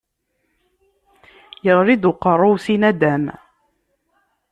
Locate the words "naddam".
2.81-3.23